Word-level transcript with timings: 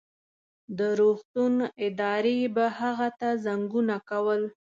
د 0.77 0.79
روغتون 0.99 1.53
ادارې 1.87 2.37
به 2.55 2.65
هغه 2.79 3.07
ته 3.19 3.29
زنګونه 3.45 3.95
کول. 4.09 4.41